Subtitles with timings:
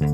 [0.00, 0.12] مساء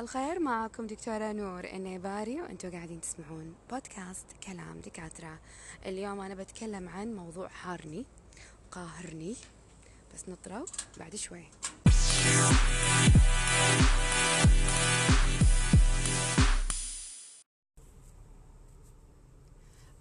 [0.00, 5.38] الخير معكم دكتورة نور النيباري وأنتم قاعدين تسمعون بودكاست كلام دكاترة.
[5.86, 8.04] اليوم أنا بتكلم عن موضوع حارني
[8.70, 9.36] قاهرني.
[10.14, 10.66] بس نطروا
[10.98, 11.44] بعد شوي.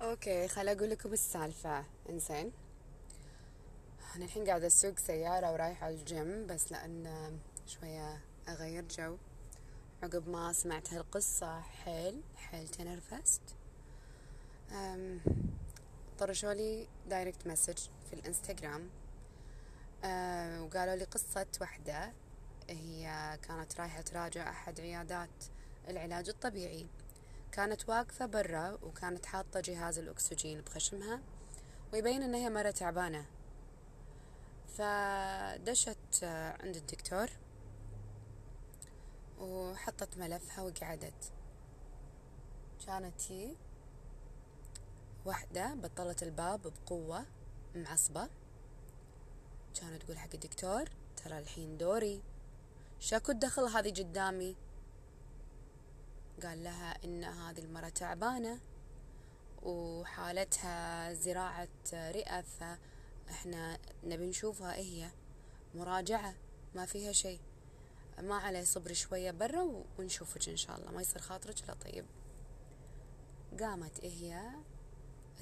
[0.09, 1.85] okay خل أقول لكم السالفة.
[2.09, 2.51] إنزين.
[4.15, 9.17] أنا الحين قاعدة أسوق سيارة ورايحة الجيم بس لأن شوية أغير جو.
[10.03, 13.41] عقب ما سمعت هالقصة حيل حيل تنرفزت
[16.19, 17.77] طرشوا لي direct message
[18.09, 18.89] في الإنستغرام.
[20.03, 22.13] أه وقالوا لي قصة وحدة.
[22.69, 25.45] هي كانت رايحة تراجع أحد عيادات
[25.87, 26.87] العلاج الطبيعي.
[27.51, 31.21] كانت واقفة برا وكانت حاطة جهاز الأكسجين بخشمها
[31.93, 33.25] ويبين إن هي مرة تعبانة.
[34.67, 37.29] فدشت عند الدكتور
[39.39, 41.31] وحطت ملفها وقعدت.
[42.85, 43.55] كانت هي
[45.25, 47.25] واحدة بطلت الباب بقوة
[47.75, 48.29] معصبة.
[49.79, 52.21] كانت تقول حق الدكتور ترى الحين دوري.
[52.99, 54.55] شاكو الدخل هذه قدامي.
[56.43, 58.59] قال لها إن هذه المرة تعبانة
[59.61, 65.09] وحالتها زراعة رئة فإحنا نبي نشوفها هي؟
[65.75, 66.33] مراجعة
[66.75, 67.39] ما فيها شيء.
[68.19, 70.91] ما عليه صبري شوية برا ونشوفك إن شاء الله.
[70.91, 72.05] ما يصير خاطرك لا طيب.
[73.59, 74.49] قامت هي؟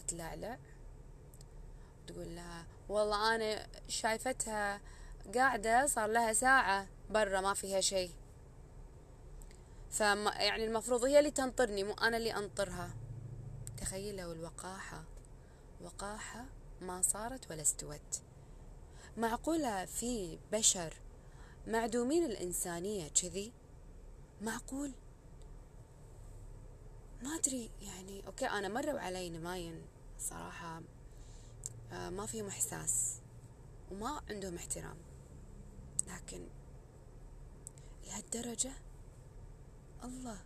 [0.08, 0.60] تلعلع.
[2.08, 4.82] تقول لها والله أنا شايفتها
[5.36, 8.12] قاعدة صار لها ساعة برا ما فيها شيء.
[9.92, 12.90] فما يعني المفروض هي اللي تنطرني مو أنا اللي أنطرها.
[13.78, 15.04] تخيلوا الوقاحة
[15.82, 16.46] وقاحة
[16.82, 18.22] ما صارت ولا استوت.
[19.18, 20.94] معقولة في بشر
[21.68, 23.52] معدومين الإنسانية كذي؟
[24.42, 24.92] معقول؟
[27.24, 29.82] ما أدري يعني أوكي أنا مروا علي نماين
[30.20, 30.82] صراحة
[31.92, 33.16] آه، ما فيهم إحساس
[33.92, 34.98] وما عندهم احترام.
[36.08, 36.48] لكن
[38.08, 38.72] لهالدرجة؟
[40.04, 40.38] الله.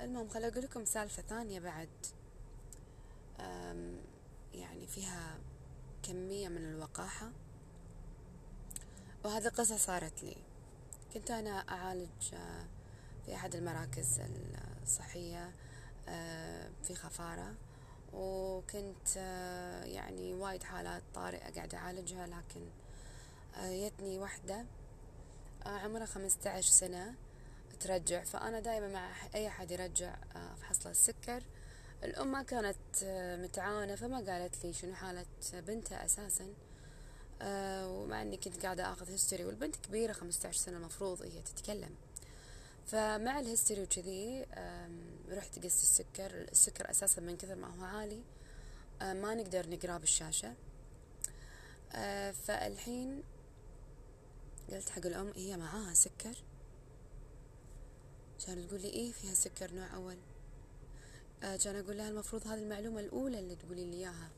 [0.00, 1.88] المهم خل أقول لكم سالفة ثانية بعد.
[4.54, 5.38] يعني فيها
[6.02, 7.30] كمية من الوقاحة.
[9.24, 10.36] وهذه قصة صارت لي.
[11.14, 12.64] كنت أنا أعالج آه،
[13.26, 14.20] في أحد المراكز
[14.82, 15.50] الصحية
[16.08, 17.54] آه، في خفارة.
[18.12, 22.60] وكنت آه، يعني وايد حالات طارئة قاعدة أعالجها لكن
[23.58, 24.64] جتني وحدة
[25.66, 27.14] عمرها خمسة عشر سنة.
[27.80, 30.16] ترجع فأنا دائما مع أي أحد يرجع
[30.60, 31.42] فحصل السكر.
[32.04, 32.76] الأم ما كانت
[33.42, 36.46] متعاونة فما قالت لي شنو حالة بنتها أساساً.
[37.42, 41.94] آه ومع إني كنت قاعدة آخذ history والبنت كبيرة 15 سنة المفروض هي تتكلم.
[42.86, 44.46] فمع ال history وكذي
[45.30, 46.30] رحت قست السكر.
[46.34, 48.22] السكر أساسا من كثر ما هو عالي
[49.02, 50.54] آه ما نقدر نقراه بالشاشة.
[51.92, 53.22] آه فالحين
[54.70, 56.34] قلت حق الأم هي معاها سكر.
[58.46, 60.16] كانت تقول لي إيه فيها سكر نوع أول؟
[61.42, 64.30] آه كان أقول لها المفروض هذه المعلومة الأولى اللي تقولي لي إياها.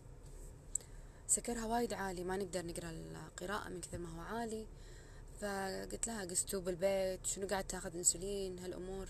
[1.26, 4.66] سكرها وايد عالي ما نقدر نقرأ القراءة من كثر ما هو عالي.
[5.40, 9.08] فقلت لها قستو بالبيت شنو قاعد تاخذ إنسولين؟ هالأمور.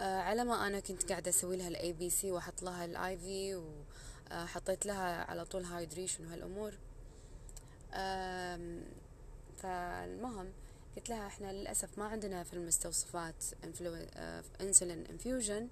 [0.00, 3.62] آه على ما أنا كنت قاعدة أسوي لها ال ABC وأحط لها ال IV
[4.32, 6.74] وحطيت لها على طول hydration وهالأمور.
[7.92, 8.80] آه
[9.56, 10.52] فالمهم
[10.98, 13.44] قلت لها إحنا للأسف ما عندنا في المستوصفات
[14.60, 15.68] insulin infusion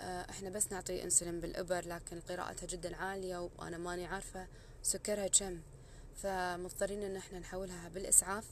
[0.00, 4.46] آه إحنا بس نعطي انسولين بالإبر لكن قراءتها جدا عالية وأنا ماني عارفة
[4.82, 5.60] سكرها كم.
[6.16, 8.44] فمضطرين إن إحنا نحولها بالإسعاف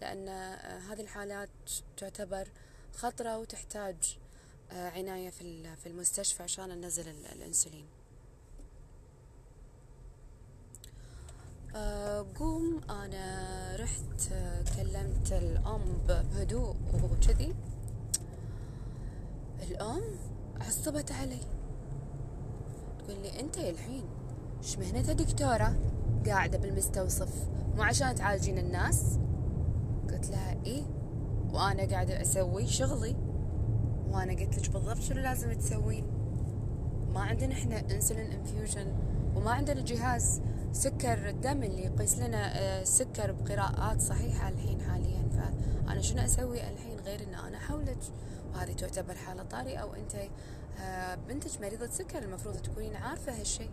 [0.00, 1.50] لأن آه، هذه الحالات
[1.96, 2.48] تعتبر
[2.94, 4.18] خطرة وتحتاج
[4.72, 7.86] آه، عناية في المستشفى عشان ننزل الإنسولين
[11.76, 14.32] آه، قوم أنا رحت
[14.94, 17.54] كلمت الأم بهدوء وكذي.
[19.62, 20.02] الأم
[20.60, 21.40] عصبت علي.
[22.98, 24.04] تقول لي أنت الحين
[24.62, 25.76] إيش مهنتها دكتورة
[26.26, 29.18] قاعدة بالمستوصف مو عشان تعالجين الناس؟
[30.10, 30.82] قلت لها إيه
[31.52, 33.16] وأنا قاعدة أسوي شغلي.
[34.10, 36.04] وأنا قلت لك بالضبط شنو لازم تسوين؟
[37.14, 38.86] ما عندنا إحنا انسولين انفيوجن
[39.36, 40.40] وما عندنا جهاز.
[40.74, 45.28] سكر الدم اللي يقيس لنا آه، سكر بقراءات صحيحة الحين حاليا.
[45.86, 47.98] فأنا شنو أسوي الحين غير أن أنا أحولك؟
[48.54, 50.14] وهذه تعتبر حالة طارئة وأنت
[50.80, 53.70] آه، بنتك مريضة سكر المفروض تكونين عارفة هالشيء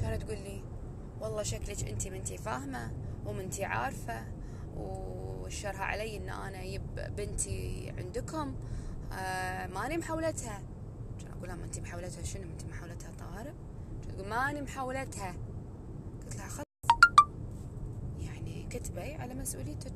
[0.00, 0.62] كانت تقول لي؟
[1.20, 2.92] والله شكلك انت منتي فاهمة
[3.26, 4.22] ومنتي عارفة
[4.76, 8.54] وشرها علي إن أنا يب بنتي عندكم
[9.12, 10.62] آه ماني محولتها.
[11.36, 13.52] أقول لها ما انت محولتها؟ شنو انت محولتها طوارئ
[14.08, 15.34] تقول ماني محولتها.
[16.30, 16.64] قلت لها خلاص.
[18.20, 19.92] يعني كتبي على مسؤوليتك.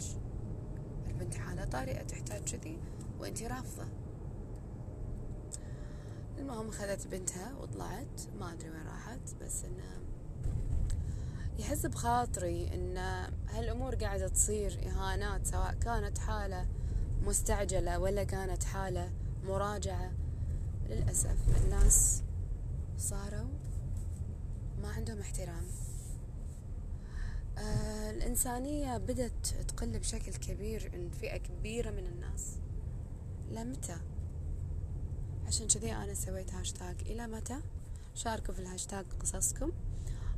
[1.06, 2.78] البنت حالة طارئة تحتاج كذي
[3.18, 3.86] وانت رافضة.
[6.38, 10.02] المهم خذت بنتها وطلعت ما أدري وين راحت بس انه
[11.58, 12.96] يحس بخاطري إن
[13.48, 16.66] هالأمور قاعدة تصير إهانات سواء كانت حالة
[17.22, 19.12] مستعجلة ولا كانت حالة
[19.44, 20.12] مراجعة.
[20.88, 22.22] للأسف الناس
[22.98, 23.48] صاروا
[24.82, 25.64] ما عندهم احترام.
[27.58, 32.56] آه الإنسانية بدت تقل بشكل كبير عند فئة كبيرة من الناس.
[33.50, 33.96] لمتى؟
[35.46, 37.60] عشان كذي أنا سويت هاشتاج إلى متى؟
[38.14, 39.72] شاركوا في الهاشتاج قصصكم.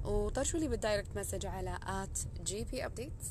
[0.04, 3.26] وطرشوا لي بال direct message على at GP Updates.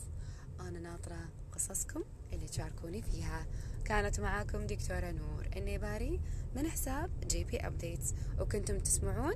[0.59, 2.03] أنا ناطرة قصصكم
[2.33, 3.45] اللي تشاركوني فيها.
[3.85, 6.21] كانت معاكم دكتورة نور النيباري
[6.55, 8.13] من حساب GP Updates.
[8.39, 9.33] وكنتم تسمعون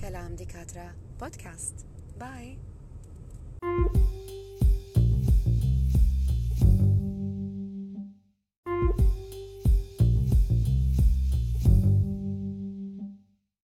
[0.00, 1.74] كلام دكاترة بودكاست.
[2.20, 2.58] باي.